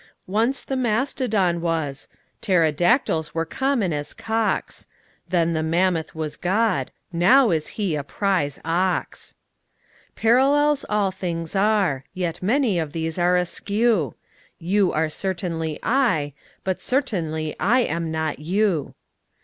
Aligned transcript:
Once 0.25 0.63
the 0.63 0.75
mastodon 0.75 1.61
was: 1.61 2.07
pterodactyls 2.41 3.35
were 3.35 3.45
common 3.45 3.93
as 3.93 4.15
cocks: 4.15 4.87
Then 5.29 5.53
the 5.53 5.61
mammoth 5.61 6.15
was 6.15 6.37
God: 6.37 6.89
now 7.13 7.51
is 7.51 7.67
He 7.77 7.95
a 7.95 8.03
prize 8.03 8.59
ox. 8.65 9.35
Parallels 10.15 10.83
all 10.89 11.11
things 11.11 11.55
are: 11.55 12.03
yet 12.15 12.41
many 12.41 12.79
of 12.79 12.93
these 12.93 13.19
are 13.19 13.35
askew: 13.37 14.15
You 14.57 14.91
are 14.91 15.07
certainly 15.07 15.77
I: 15.83 16.33
but 16.63 16.81
certainly 16.81 17.55
I 17.59 17.81
am 17.81 18.09
not 18.09 18.39
you. 18.39 18.95